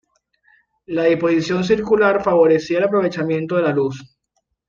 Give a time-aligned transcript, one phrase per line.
[0.87, 4.03] La disposición circular favorecía el aprovechamiento de la luz.